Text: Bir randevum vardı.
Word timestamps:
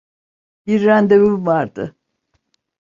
Bir 0.67 0.85
randevum 0.85 1.45
vardı. 1.45 1.95